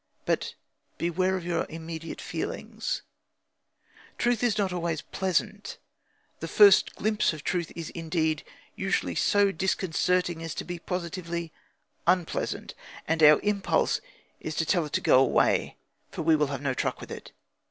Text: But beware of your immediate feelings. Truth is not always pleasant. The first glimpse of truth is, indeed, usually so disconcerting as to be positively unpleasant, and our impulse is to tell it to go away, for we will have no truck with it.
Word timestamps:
But 0.25 0.55
beware 0.97 1.37
of 1.37 1.45
your 1.45 1.67
immediate 1.69 2.19
feelings. 2.21 3.03
Truth 4.17 4.41
is 4.43 4.57
not 4.57 4.73
always 4.73 5.03
pleasant. 5.03 5.77
The 6.39 6.47
first 6.47 6.95
glimpse 6.95 7.33
of 7.33 7.43
truth 7.43 7.71
is, 7.75 7.91
indeed, 7.91 8.43
usually 8.75 9.13
so 9.13 9.51
disconcerting 9.51 10.41
as 10.41 10.55
to 10.55 10.63
be 10.65 10.79
positively 10.79 11.53
unpleasant, 12.07 12.73
and 13.07 13.21
our 13.21 13.39
impulse 13.43 14.01
is 14.39 14.55
to 14.55 14.65
tell 14.65 14.87
it 14.87 14.93
to 14.93 15.01
go 15.01 15.19
away, 15.19 15.77
for 16.09 16.23
we 16.23 16.35
will 16.35 16.47
have 16.47 16.63
no 16.63 16.73
truck 16.73 16.99
with 16.99 17.11
it. 17.11 17.31